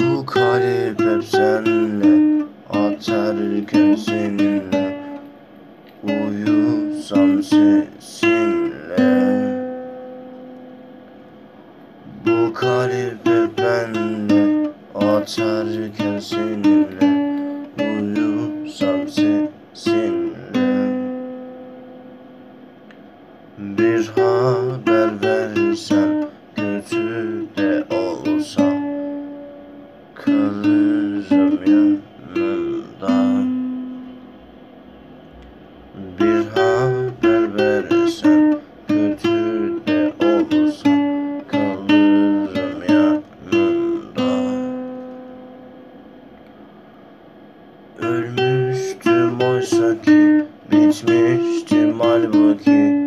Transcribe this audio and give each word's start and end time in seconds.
Bu 0.00 0.26
kalp 0.26 1.00
hep 1.00 1.24
senle 1.24 2.44
Atar 2.70 3.36
gözünle 3.72 4.98
Uyusam 6.02 7.42
sesinle. 7.42 9.08
Bu 12.26 12.54
kalp 12.54 13.26
hep 13.26 13.58
benle 13.58 14.70
Atar 14.94 15.66
gözünle. 15.98 17.08
Uyusam 17.78 19.08
sesinle. 19.08 20.28
Bir 23.58 24.06
haber 24.16 25.22
versen 25.22 25.97
Bir 36.20 36.46
haber 36.60 37.58
versen 37.58 38.56
Kötü 38.88 39.28
de 39.86 40.12
olsa 40.24 40.90
Kalırım 41.48 42.82
yanında 42.88 44.28
Ölmüştüm 47.98 49.40
oysa 49.40 50.02
ki 50.02 50.44
Bitmiştim 50.72 52.00
halbuki. 52.00 52.98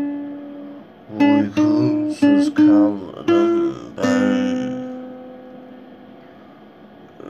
Uykusuz 1.19 2.53
kaldım 2.53 3.75
ben. 3.97 4.71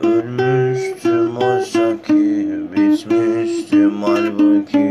Ölmüştüm 0.02 1.36
oysa 1.36 2.02
ki 2.02 2.48
Bitmiştim 2.72 4.02
halbuki 4.02 4.81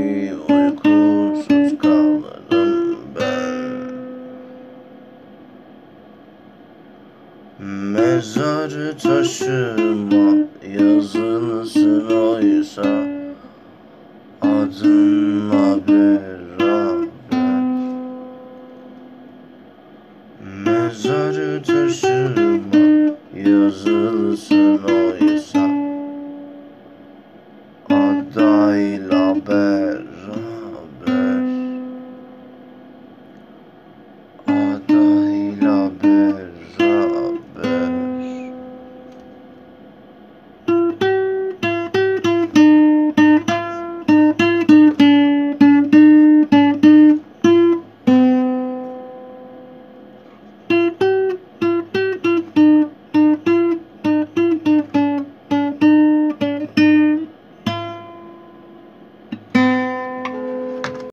Mezar 7.62 8.72
taşıma 9.04 10.48
yazılsın 10.78 12.08
oysa 12.10 12.82
Adınla 14.42 15.80
beraber. 15.88 17.08
Mezar 20.66 21.64
taşıma 21.64 23.16
yazılsın 23.36 24.80
oysa 24.84 25.70
Adayla 27.90 29.36
beraber 29.48 30.11